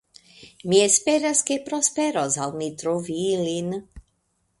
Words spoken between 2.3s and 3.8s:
al mi trovi ilin.